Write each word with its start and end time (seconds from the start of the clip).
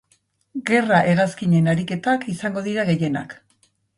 Gerra-hegazkinen 0.69 1.69
ariketak 1.75 2.27
izango 2.33 2.65
dira 2.71 2.89
gehienak. 2.91 3.37